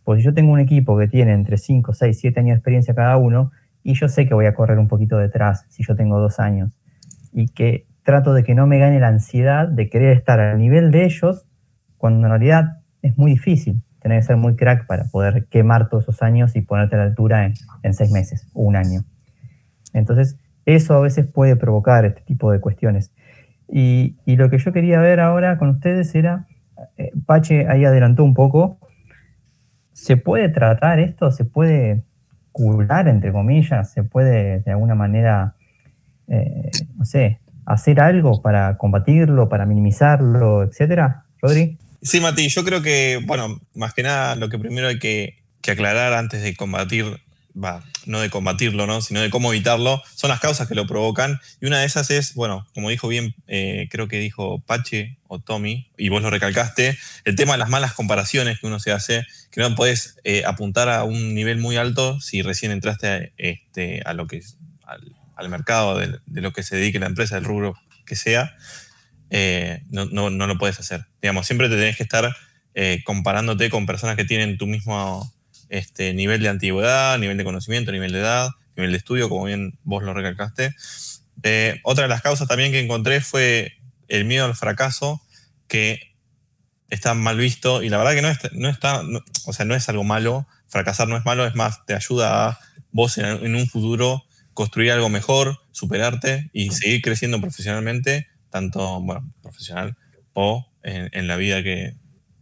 Pues 0.04 0.22
yo 0.22 0.32
tengo 0.32 0.52
un 0.52 0.60
equipo 0.60 0.98
que 0.98 1.08
tiene 1.08 1.32
entre 1.32 1.56
5, 1.56 1.92
6, 1.92 2.18
7 2.18 2.40
años 2.40 2.54
de 2.54 2.58
experiencia 2.58 2.94
cada 2.94 3.16
uno, 3.16 3.50
y 3.82 3.94
yo 3.94 4.08
sé 4.08 4.26
que 4.26 4.34
voy 4.34 4.46
a 4.46 4.54
correr 4.54 4.78
un 4.78 4.88
poquito 4.88 5.16
detrás 5.16 5.64
si 5.68 5.82
yo 5.84 5.96
tengo 5.96 6.18
dos 6.18 6.38
años. 6.38 6.78
Y 7.32 7.48
que 7.48 7.86
trato 8.02 8.34
de 8.34 8.42
que 8.44 8.54
no 8.54 8.66
me 8.66 8.78
gane 8.78 9.00
la 9.00 9.08
ansiedad 9.08 9.68
de 9.68 9.88
querer 9.88 10.16
estar 10.16 10.40
al 10.40 10.58
nivel 10.58 10.90
de 10.90 11.04
ellos, 11.04 11.46
cuando 11.96 12.26
en 12.26 12.30
realidad 12.30 12.82
es 13.02 13.16
muy 13.16 13.32
difícil. 13.32 13.82
Tener 14.00 14.20
que 14.20 14.26
ser 14.26 14.36
muy 14.36 14.56
crack 14.56 14.86
para 14.86 15.04
poder 15.04 15.46
quemar 15.46 15.88
todos 15.88 16.04
esos 16.04 16.22
años 16.22 16.56
y 16.56 16.62
ponerte 16.62 16.96
a 16.96 16.98
la 16.98 17.04
altura 17.04 17.44
en, 17.44 17.54
en 17.82 17.94
seis 17.94 18.10
meses 18.10 18.46
o 18.54 18.62
un 18.62 18.76
año. 18.76 19.02
Entonces, 19.92 20.38
eso 20.66 20.94
a 20.94 21.00
veces 21.00 21.26
puede 21.26 21.56
provocar 21.56 22.04
este 22.04 22.22
tipo 22.22 22.52
de 22.52 22.60
cuestiones. 22.60 23.12
Y, 23.72 24.16
lo 24.26 24.50
que 24.50 24.58
yo 24.58 24.72
quería 24.72 25.00
ver 25.00 25.20
ahora 25.20 25.58
con 25.58 25.70
ustedes 25.70 26.14
era 26.14 26.46
eh, 26.96 27.12
Pache 27.26 27.68
ahí 27.68 27.84
adelantó 27.84 28.24
un 28.24 28.34
poco. 28.34 28.78
¿Se 29.92 30.16
puede 30.16 30.48
tratar 30.48 30.98
esto? 30.98 31.30
¿Se 31.30 31.44
puede 31.44 32.04
curar, 32.52 33.08
entre 33.08 33.32
comillas? 33.32 33.92
¿Se 33.92 34.02
puede 34.02 34.60
de 34.60 34.70
alguna 34.72 34.94
manera, 34.94 35.54
eh, 36.26 36.70
no 36.96 37.04
sé, 37.04 37.40
hacer 37.66 38.00
algo 38.00 38.42
para 38.42 38.76
combatirlo, 38.76 39.48
para 39.48 39.66
minimizarlo, 39.66 40.64
etcétera? 40.64 41.24
Rodri. 41.40 41.78
Sí, 42.02 42.20
Mati, 42.20 42.48
yo 42.48 42.64
creo 42.64 42.82
que, 42.82 43.20
bueno, 43.26 43.60
más 43.74 43.92
que 43.92 44.02
nada 44.02 44.34
lo 44.36 44.48
que 44.48 44.58
primero 44.58 44.88
hay 44.88 44.98
que, 44.98 45.36
que 45.60 45.72
aclarar 45.72 46.14
antes 46.14 46.42
de 46.42 46.56
combatir 46.56 47.20
no 48.06 48.20
de 48.20 48.30
combatirlo, 48.30 48.86
¿no? 48.86 49.00
sino 49.00 49.20
de 49.20 49.30
cómo 49.30 49.52
evitarlo, 49.52 50.02
son 50.14 50.30
las 50.30 50.40
causas 50.40 50.68
que 50.68 50.74
lo 50.74 50.86
provocan. 50.86 51.40
Y 51.60 51.66
una 51.66 51.80
de 51.80 51.86
esas 51.86 52.10
es, 52.10 52.34
bueno, 52.34 52.66
como 52.74 52.90
dijo 52.90 53.08
bien, 53.08 53.34
eh, 53.46 53.88
creo 53.90 54.08
que 54.08 54.18
dijo 54.18 54.60
Pache 54.60 55.18
o 55.26 55.40
Tommy, 55.40 55.90
y 55.96 56.08
vos 56.08 56.22
lo 56.22 56.30
recalcaste, 56.30 56.98
el 57.24 57.36
tema 57.36 57.52
de 57.52 57.58
las 57.58 57.68
malas 57.68 57.92
comparaciones 57.92 58.60
que 58.60 58.66
uno 58.66 58.80
se 58.80 58.92
hace, 58.92 59.26
que 59.50 59.60
no 59.60 59.74
podés 59.74 60.16
eh, 60.24 60.44
apuntar 60.44 60.88
a 60.88 61.04
un 61.04 61.34
nivel 61.34 61.58
muy 61.58 61.76
alto 61.76 62.20
si 62.20 62.42
recién 62.42 62.72
entraste 62.72 63.08
a, 63.08 63.20
este, 63.36 64.02
lo 64.14 64.26
que 64.26 64.42
al, 65.36 65.48
mercado 65.48 65.98
de, 65.98 66.20
lo 66.26 66.52
que 66.52 66.62
se 66.62 66.76
dedique 66.76 66.98
la 66.98 67.06
empresa, 67.06 67.38
el 67.38 67.44
rubro 67.44 67.74
que 68.06 68.16
sea, 68.16 68.56
eh, 69.30 69.84
no, 69.90 70.06
no, 70.06 70.30
no, 70.30 70.46
lo 70.46 70.58
puedes 70.58 70.78
hacer. 70.80 71.06
Digamos, 71.22 71.46
siempre 71.46 71.68
te 71.68 71.76
tenés 71.76 71.96
que 71.96 72.02
estar 72.02 72.36
comparándote 73.04 73.68
con 73.68 73.84
personas 73.84 74.16
que 74.16 74.24
tienen 74.24 74.56
tu 74.56 74.66
mismo 74.66 75.30
este, 75.70 76.12
nivel 76.12 76.42
de 76.42 76.48
antigüedad, 76.48 77.18
nivel 77.18 77.38
de 77.38 77.44
conocimiento, 77.44 77.92
nivel 77.92 78.12
de 78.12 78.18
edad, 78.18 78.50
nivel 78.76 78.90
de 78.90 78.98
estudio, 78.98 79.28
como 79.28 79.44
bien 79.44 79.78
vos 79.84 80.02
lo 80.02 80.12
recalcaste. 80.12 80.74
Eh, 81.42 81.80
otra 81.84 82.02
de 82.02 82.08
las 82.08 82.20
causas 82.20 82.48
también 82.48 82.72
que 82.72 82.80
encontré 82.80 83.20
fue 83.20 83.78
el 84.08 84.24
miedo 84.24 84.44
al 84.44 84.54
fracaso, 84.54 85.22
que 85.68 86.14
está 86.90 87.14
mal 87.14 87.38
visto 87.38 87.82
y 87.82 87.88
la 87.88 87.98
verdad 87.98 88.14
que 88.14 88.50
no, 88.52 88.68
está, 88.68 89.02
o 89.46 89.52
sea, 89.52 89.64
no 89.64 89.74
es 89.76 89.88
algo 89.88 90.02
malo, 90.02 90.46
fracasar 90.66 91.06
no 91.08 91.16
es 91.16 91.24
malo, 91.24 91.46
es 91.46 91.54
más, 91.54 91.86
te 91.86 91.94
ayuda 91.94 92.48
a 92.48 92.58
vos 92.90 93.16
en, 93.18 93.54
un 93.54 93.68
futuro 93.68 94.24
construir 94.54 94.90
algo 94.90 95.08
mejor, 95.08 95.60
superarte 95.70 96.50
y 96.52 96.70
seguir 96.70 97.00
creciendo 97.00 97.40
profesionalmente, 97.40 98.26
tanto, 98.50 99.00
bueno, 99.00 99.32
profesional 99.40 99.96
o 100.32 100.66
en 100.82 101.28
la 101.28 101.36
vida 101.36 101.62
que, 101.62 101.94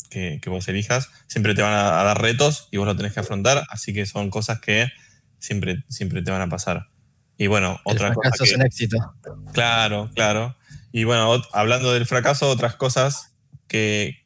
que, 0.09 0.41
vos 0.47 0.67
elijas, 0.69 1.11
siempre 1.27 1.55
te 1.55 1.63
van 1.63 1.73
a, 1.73 2.03
dar 2.03 2.21
retos 2.21 2.69
y 2.71 2.79
vos 2.79 2.87
lo 2.87 2.97
tenés 2.97 3.13
que 3.13 3.21
afrontar, 3.21 3.65
así 3.71 3.93
que 3.93 4.07
son 4.07 4.31
cosas 4.31 4.61
que 4.61 4.91
siempre, 5.39 5.85
siempre 5.89 6.23
te 6.23 6.31
van 6.31 6.43
a 6.43 6.49
pasar. 6.49 6.89
Y 7.37 7.47
bueno, 7.47 7.81
otra 7.85 8.13
cosa. 8.13 8.45
es 8.45 8.55
un 8.55 8.63
éxito. 8.63 9.15
Claro, 9.53 10.11
claro. 10.15 10.57
Y 10.91 11.05
bueno, 11.05 11.41
hablando 11.53 11.93
del 11.93 12.07
fracaso, 12.07 12.49
otras 12.49 12.75
cosas 12.75 13.37
que, 13.69 14.25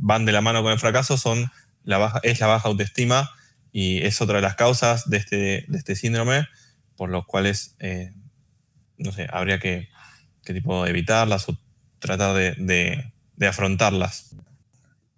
van 0.00 0.24
de 0.24 0.32
la 0.32 0.40
mano 0.40 0.62
con 0.62 0.72
el 0.72 0.78
fracaso 0.78 1.16
son 1.16 1.50
la 1.84 1.98
baja, 1.98 2.20
es 2.22 2.40
la 2.40 2.46
baja 2.46 2.68
autoestima 2.68 3.30
y 3.72 3.98
es 3.98 4.20
otra 4.20 4.36
de 4.36 4.42
las 4.42 4.56
causas 4.56 5.08
de 5.08 5.18
este, 5.18 5.64
de 5.68 5.78
este 5.78 5.96
síndrome 5.96 6.48
por 6.96 7.10
los 7.10 7.26
cuales, 7.26 7.76
eh, 7.78 8.12
no 8.96 9.12
sé, 9.12 9.28
habría 9.30 9.58
que, 9.58 9.88
que 10.44 10.54
tipo 10.54 10.86
evitarlas 10.86 11.48
o 11.48 11.58
tratar 11.98 12.34
de, 12.34 13.12
de 13.36 13.46
afrontarlas 13.46 14.34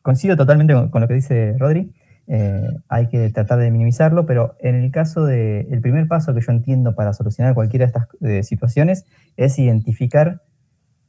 coincido 0.02 0.36
totalmente 0.36 0.74
con, 0.90 1.00
lo 1.00 1.08
que 1.08 1.14
dice 1.14 1.54
Rodri. 1.58 1.92
Eh, 2.26 2.62
hay 2.88 3.08
que 3.08 3.28
tratar 3.30 3.58
de 3.58 3.70
minimizarlo, 3.70 4.24
pero 4.24 4.54
en 4.60 4.76
el 4.76 4.92
caso 4.92 5.24
del 5.24 5.66
el 5.72 5.80
primer 5.80 6.06
paso 6.06 6.32
que 6.32 6.40
yo 6.40 6.52
entiendo 6.52 6.94
para 6.94 7.12
solucionar 7.12 7.54
cualquiera 7.54 7.90
de 8.20 8.38
estas 8.38 8.46
situaciones 8.46 9.04
es 9.36 9.58
identificar 9.58 10.40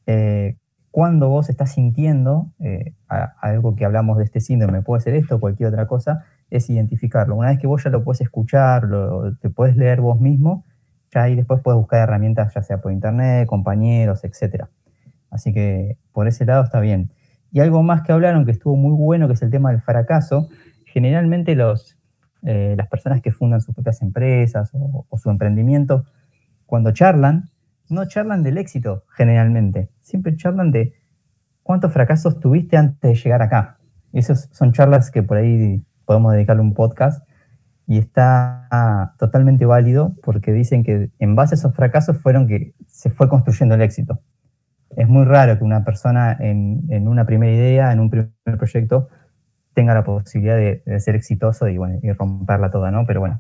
eh, 0.08 0.58
cuando 0.92 1.30
vos 1.30 1.50
estás 1.50 1.72
sintiendo 1.72 2.52
eh, 2.60 2.94
algo 3.08 3.76
que 3.76 3.86
hablamos 3.86 4.18
de 4.18 4.26
este 4.26 4.42
síndrome, 4.42 4.82
puede 4.82 5.02
ser 5.02 5.16
esto 5.16 5.38
o 5.38 5.40
cualquier 5.40 5.70
otra 5.70 5.88
cosa, 5.88 6.26
es 6.50 6.70
identificarlo. 6.70 7.36
Una 7.36 7.50
vez 7.50 7.60
que 7.60 7.68
vos 7.68 7.82
ya 7.84 7.90
lo 7.90 8.04
puedes 8.04 8.20
escuchar, 8.22 8.84
lo, 8.84 9.36
te 9.38 9.50
puedes 9.50 9.78
leer 9.78 10.02
vos 10.02 10.20
mismo, 10.20 10.66
ya 11.14 11.24
ahí 11.24 11.36
después 11.36 11.62
puedes 11.64 11.78
buscar 11.78 12.02
herramientas, 12.02 12.54
ya 12.54 12.62
sea 12.62 12.82
por 12.82 12.92
internet, 12.92 13.48
compañeros, 13.48 14.26
etc. 14.26 14.66
Así 15.30 15.54
que 15.54 15.98
por 16.12 16.28
ese 16.28 16.46
lado 16.46 16.64
está 16.64 16.82
bien. 16.82 17.12
Y 17.52 17.60
algo 17.60 17.84
más 17.84 18.02
que 18.04 18.12
hablaron 18.12 18.46
que 18.46 18.52
estuvo 18.52 18.76
muy 18.76 18.94
bueno, 18.94 19.28
que 19.28 19.34
es 19.34 19.42
el 19.42 19.52
tema 19.52 19.72
del 19.72 19.82
fracaso. 19.82 20.48
Generalmente 20.86 21.56
los, 21.56 21.98
eh, 22.44 22.74
las 22.78 22.88
personas 22.88 23.22
que 23.22 23.32
fundan 23.32 23.62
sus 23.62 23.76
propias 23.76 24.02
empresas 24.02 24.72
o, 24.74 25.06
su 25.18 25.30
emprendimiento, 25.30 26.06
cuando 26.66 26.92
charlan, 26.92 27.50
no 27.90 28.08
charlan 28.08 28.42
del 28.42 28.58
éxito 28.58 29.04
generalmente, 29.16 29.90
siempre 30.00 30.36
charlan 30.36 30.72
de 30.72 30.94
cuántos 31.62 31.92
fracasos 31.92 32.40
tuviste 32.40 32.78
antes 32.78 33.02
de 33.02 33.16
llegar 33.16 33.42
acá. 33.42 33.78
Esas 34.14 34.50
son 34.54 34.72
charlas 34.72 35.12
que 35.12 35.22
por 35.22 35.38
ahí 35.38 35.84
podemos 36.06 36.34
dedicarle 36.34 36.64
un 36.64 36.74
podcast 36.74 37.28
y 37.86 37.98
está 37.98 39.14
totalmente 39.20 39.66
válido 39.66 40.16
porque 40.24 40.52
dicen 40.52 40.84
que 40.84 41.12
en 41.20 41.36
base 41.36 41.56
a 41.56 41.58
esos 41.58 41.76
fracasos 41.76 42.18
fueron 42.18 42.48
que 42.48 42.74
se 42.88 43.10
fue 43.10 43.30
construyendo 43.30 43.76
el 43.76 43.82
éxito. 43.82 44.20
Es 44.98 45.08
muy 45.08 45.26
raro 45.26 45.58
que 45.58 45.64
una 45.64 45.84
persona 45.84 46.36
en, 46.40 47.08
una 47.08 47.26
primera 47.26 47.52
idea, 47.52 47.92
en 47.92 48.00
un 48.00 48.10
primer 48.10 48.58
proyecto, 48.58 49.10
tenga 49.74 49.94
la 49.94 50.04
posibilidad 50.04 50.58
de, 50.58 51.00
ser 51.00 51.16
exitoso 51.16 51.68
y, 51.68 51.78
bueno, 51.78 52.00
y 52.02 52.12
romperla 52.12 52.72
toda, 52.72 52.92
¿no? 52.92 53.06
Pero 53.06 53.22
bueno, 53.22 53.40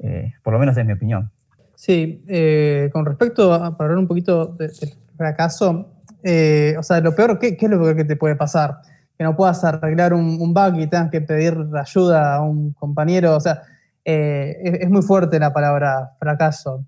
eh, 0.00 0.34
por 0.42 0.52
lo 0.52 0.58
menos 0.58 0.76
es 0.76 0.84
mi 0.84 0.92
opinión. 0.92 1.30
Sí, 1.74 2.22
eh, 2.28 2.90
con 2.92 3.06
respecto 3.06 3.54
a 3.54 3.68
hablar 3.68 3.96
un 3.96 4.06
poquito 4.06 4.46
del 4.46 4.70
fracaso, 5.16 5.94
eh, 6.22 6.74
o 6.78 6.82
sea, 6.82 7.00
lo 7.00 7.14
peor, 7.14 7.38
¿qué, 7.38 7.56
es 7.58 7.70
lo 7.70 7.80
peor 7.80 7.96
que 7.96 8.04
te 8.04 8.16
puede 8.16 8.36
pasar? 8.36 8.82
Que 9.16 9.24
no 9.24 9.34
puedas 9.34 9.64
arreglar 9.64 10.12
un, 10.12 10.52
bug 10.52 10.78
y 10.78 10.86
tengas 10.86 11.10
que 11.10 11.20
pedir 11.20 11.56
ayuda 11.74 12.34
a 12.34 12.42
un 12.42 12.72
compañero, 12.72 13.34
o 13.34 13.40
sea, 13.40 13.62
es, 14.04 14.90
muy 14.90 15.02
fuerte 15.02 15.38
la 15.38 15.52
palabra 15.52 16.12
fracaso, 16.18 16.84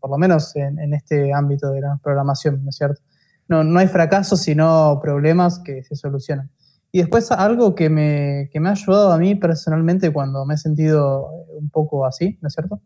por 0.00 0.10
lo 0.10 0.18
menos 0.18 0.54
en, 0.56 0.92
este 0.94 1.32
ámbito 1.32 1.70
de 1.70 1.80
la 1.80 1.98
programación, 2.02 2.62
¿no 2.64 2.70
es 2.70 2.76
cierto? 2.76 3.00
No, 3.48 3.62
no 3.62 3.78
hay 3.78 3.86
fracaso, 3.86 4.36
sino 4.36 4.98
problemas 5.00 5.60
que 5.60 5.84
se 5.84 5.94
solucionan. 5.94 6.50
Y 6.92 7.00
después 7.00 7.30
algo 7.30 7.74
que 7.74 7.90
me, 7.90 8.48
que 8.52 8.58
me 8.58 8.68
ha 8.68 8.72
ayudado 8.72 9.12
a 9.12 9.18
mí 9.18 9.34
personalmente 9.34 10.12
cuando 10.12 10.44
me 10.46 10.54
he 10.54 10.56
sentido 10.56 11.28
un 11.58 11.68
poco 11.70 12.06
así, 12.06 12.38
¿no 12.40 12.48
es 12.48 12.54
cierto? 12.54 12.80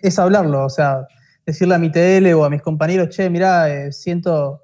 Es 0.00 0.18
hablarlo, 0.18 0.64
o 0.64 0.70
sea, 0.70 1.06
decirle 1.44 1.74
a 1.74 1.78
mi 1.78 1.90
TL 1.90 2.32
o 2.34 2.44
a 2.44 2.50
mis 2.50 2.62
compañeros, 2.62 3.10
che, 3.10 3.28
mira, 3.30 3.68
eh, 3.68 3.92
siento, 3.92 4.62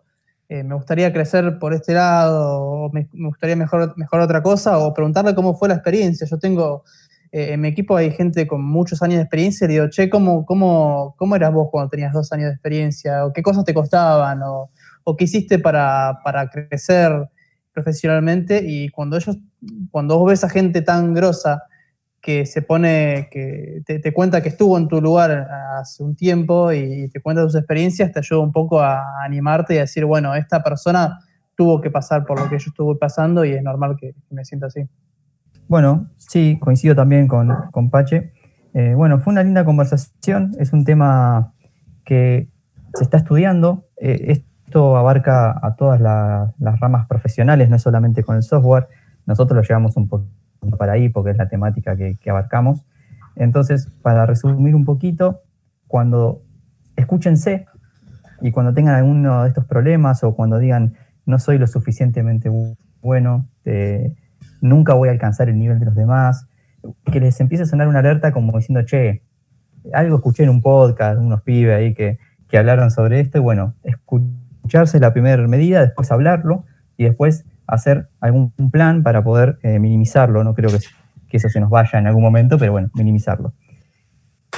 eh, 0.49 0.63
me 0.63 0.75
gustaría 0.75 1.13
crecer 1.13 1.59
por 1.59 1.75
este 1.75 1.95
lado, 1.95 2.63
o 2.63 2.91
me, 2.93 3.09
gustaría 3.13 3.57
mejor, 3.57 3.97
mejor 3.97 4.21
otra 4.21 4.43
cosa, 4.43 4.79
o 4.79 4.95
preguntarle 4.95 5.35
cómo 5.35 5.55
fue 5.57 5.69
la 5.69 5.75
experiencia. 5.75 6.27
Yo 6.27 6.39
tengo, 6.39 6.85
eh, 7.33 7.53
en 7.53 7.61
mi 7.61 7.69
equipo 7.69 7.97
hay 7.97 8.11
gente 8.11 8.47
con 8.47 8.65
muchos 8.65 9.03
años 9.03 9.17
de 9.17 9.23
experiencia, 9.23 9.67
y 9.67 9.69
digo, 9.69 9.89
che, 9.91 10.11
¿cómo, 10.11 10.45
cómo, 10.47 11.15
cómo 11.17 11.37
eras 11.37 11.53
vos 11.53 11.69
cuando 11.71 11.91
tenías 11.91 12.13
dos 12.13 12.33
años 12.33 12.49
de 12.49 12.55
experiencia? 12.55 13.27
¿O 13.27 13.33
qué 13.33 13.43
cosas 13.43 13.65
te 13.65 13.75
costaban? 13.75 14.43
¿O, 14.43 14.71
o 15.05 15.17
qué 15.17 15.25
hiciste 15.25 15.59
para, 15.59 16.21
para 16.25 16.49
crecer? 16.49 17.29
profesionalmente 17.73 18.63
y 18.65 18.89
cuando 18.91 19.17
ellos, 19.17 19.39
cuando 19.91 20.19
vos 20.19 20.31
ves 20.31 20.45
a 20.45 20.49
gente 20.49 20.83
tan 20.83 21.15
grosa 21.15 21.63
que 22.21 22.45
se 22.45 22.61
pone, 22.61 23.29
que 23.31 23.83
te, 23.87 24.13
cuenta 24.13 24.43
que 24.43 24.51
estuvo 24.51 24.77
en 24.77 24.89
tu 24.89 25.01
lugar 25.01 25.49
hace 25.79 26.03
un 26.03 26.15
tiempo 26.15 26.71
y 26.73 27.09
te 27.09 27.21
cuenta 27.23 27.43
sus 27.43 27.55
experiencias, 27.55 28.13
te 28.13 28.19
ayuda 28.19 28.41
un 28.41 28.53
poco 28.53 28.81
a 28.81 29.25
animarte 29.25 29.75
y 29.75 29.79
a 29.79 29.83
decir, 29.83 30.05
bueno, 30.05 30.35
esta 30.35 30.63
persona 30.63 31.19
tuvo 31.55 31.81
que 31.81 31.91
pasar 31.91 32.27
por 32.27 32.39
lo 32.39 32.49
que 32.51 32.59
yo 32.59 32.67
estuve 32.69 32.97
pasando 32.97 33.45
y 33.45 33.53
es 33.53 33.63
normal 33.63 33.97
que, 33.99 34.15
me 34.31 34.45
sienta 34.45 34.67
así. 34.67 34.83
Bueno, 35.71 36.09
sí, 36.17 36.59
coincido 36.59 36.97
también 36.97 37.29
con, 37.29 37.49
con 37.71 37.91
Pache. 37.91 38.33
Eh, 38.75 38.95
bueno, 38.97 39.21
fue 39.21 39.33
una 39.33 39.45
linda 39.45 39.65
conversación, 39.65 40.51
es 40.59 40.73
un 40.73 40.85
tema 40.85 41.55
que 42.05 42.49
se 42.95 43.05
está 43.05 43.19
estudiando. 43.19 43.87
Eh, 43.97 44.45
esto 44.67 44.97
abarca 44.97 45.57
a 45.63 45.77
todas 45.77 46.01
las 46.01 46.81
ramas 46.81 47.07
profesionales, 47.07 47.71
no 47.71 47.79
solamente 47.79 48.25
con 48.25 48.35
el 48.35 48.43
software. 48.43 48.89
Nosotros 49.27 49.55
lo 49.55 49.63
llevamos 49.63 49.97
un 49.97 50.09
poco 50.09 50.27
para 50.77 50.95
ahí 50.95 51.09
porque 51.09 51.31
es 51.31 51.37
la 51.37 51.49
temática 51.49 51.97
que, 51.97 52.19
abarcamos. 52.29 52.85
Entonces, 53.37 53.93
para 54.03 54.27
resumir 54.27 54.75
un 54.75 54.85
poquito, 54.85 55.43
cuando 55.87 56.43
escúchense 56.97 57.67
y 58.43 58.51
cuando 58.51 58.75
tengan 58.75 58.97
alguno 58.97 59.45
de 59.45 59.51
estos 59.51 59.67
problemas 59.67 60.25
o 60.25 60.35
cuando 60.35 60.59
digan 60.59 60.95
no 61.27 61.39
soy 61.39 61.59
lo 61.59 61.69
suficientemente 61.69 62.51
bueno, 63.03 63.47
nunca 64.61 64.95
voy 64.95 65.09
a 65.09 65.13
alcanzar 65.13 65.49
el 65.49 65.59
nivel 65.59 65.79
de 65.79 65.87
los 65.87 65.95
demás, 65.95 66.47
que 67.11 67.21
les 67.21 67.41
empiece 67.41 67.65
a 67.65 67.67
sonar 67.67 67.89
una 67.89 68.01
alerta 68.01 68.33
como 68.33 68.57
diciendo, 68.57 68.83
che, 68.85 69.23
algo 69.93 70.17
escuché 70.17 70.45
en 70.45 70.51
un 70.51 70.63
podcast, 70.63 71.19
unos 71.19 71.43
pibes 71.43 71.77
ahí 71.77 71.95
que, 71.95 72.19
que 72.49 72.59
hablaron 72.59 72.91
sobre 72.91 73.21
esto, 73.21 73.39
y 73.39 73.41
bueno, 73.41 73.75
escucharse 73.85 75.01
la 75.01 75.13
primera 75.13 75.47
medida, 75.47 75.81
después 75.81 76.11
hablarlo 76.13 76.65
y 76.97 77.05
después 77.05 77.45
hacer 77.71 78.09
algún 78.21 78.53
plan 78.71 79.03
para 79.03 79.23
poder 79.23 79.59
eh, 79.63 79.79
minimizarlo. 79.79 80.45
No 80.45 80.55
creo 80.55 80.71
que, 80.71 81.37
eso 81.37 81.49
se 81.49 81.61
nos 81.61 81.71
vaya 81.71 81.99
en 81.99 82.07
algún 82.07 82.23
momento, 82.23 82.59
pero 82.59 82.73
bueno, 82.73 82.91
minimizarlo. 82.95 83.53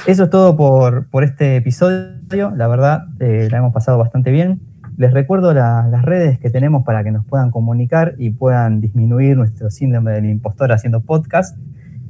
Eso 0.07 0.23
es 0.25 0.29
todo 0.29 0.57
por, 0.57 1.23
este 1.23 1.57
episodio. 1.57 2.51
La 2.55 2.67
verdad, 2.67 3.05
eh, 3.19 3.47
la 3.51 3.59
hemos 3.59 3.73
pasado 3.73 3.97
bastante 3.97 4.31
bien. 4.31 4.72
Les 4.97 5.11
recuerdo 5.11 5.53
las 5.53 6.01
redes 6.03 6.39
que 6.39 6.49
tenemos 6.49 6.83
para 6.83 7.03
que 7.03 7.11
nos 7.11 7.25
puedan 7.25 7.51
comunicar 7.51 8.15
y 8.17 8.29
puedan 8.31 8.79
disminuir 8.79 9.37
nuestro 9.37 9.69
síndrome 9.69 10.11
del 10.11 10.25
impostor 10.25 10.71
haciendo 10.71 11.01
podcast, 11.01 11.57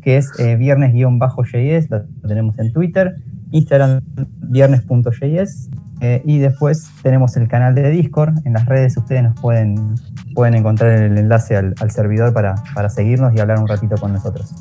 que 0.02 0.18
es 0.18 0.30
eh, 0.40 0.58
viernes-js, 0.58 1.90
lo 1.90 2.28
tenemos 2.28 2.60
en 2.60 2.74
Twitter, 2.74 3.16
Instagram 3.52 4.02
viernes.js 4.42 5.70
eh, 6.02 6.22
y 6.26 6.40
después 6.40 6.90
tenemos 7.02 7.38
el 7.38 7.48
canal 7.48 7.76
de 7.76 7.90
Discord. 7.90 8.34
En 8.46 8.54
las 8.54 8.66
redes 8.66 8.98
ustedes 8.98 9.24
nos 9.24 9.40
pueden, 9.40 9.96
pueden 10.34 10.56
encontrar 10.56 10.92
el 10.92 11.18
enlace 11.18 11.56
al, 11.56 11.92
servidor 11.92 12.34
para, 12.34 12.56
para, 12.74 12.90
seguirnos 12.90 13.34
y 13.34 13.40
hablar 13.40 13.60
un 13.60 13.68
ratito 13.68 13.96
con 13.96 14.12
nosotros. 14.12 14.54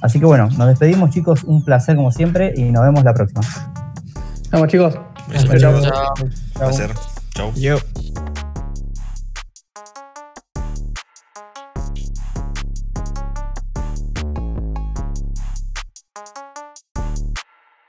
Así 0.00 0.18
que 0.18 0.26
bueno, 0.26 0.48
nos 0.58 0.66
despedimos 0.66 1.10
chicos, 1.10 1.44
un 1.44 1.64
placer 1.64 1.94
como 1.94 2.10
siempre 2.10 2.52
y 2.56 2.72
nos 2.72 2.82
vemos 2.82 3.04
la 3.04 3.14
próxima. 3.14 3.42
Vamos 4.50 4.68
chicos. 4.68 4.98
Chao. 5.58 5.80
Chao. 6.58 7.11
Chao. 7.34 7.52
Chao. 7.56 8.01